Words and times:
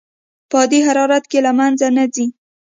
په 0.49 0.55
عادي 0.61 0.79
حرارت 0.87 1.23
کې 1.31 1.39
له 1.45 1.51
منځه 1.59 1.87
نه 1.97 2.05
ځي. 2.13 2.25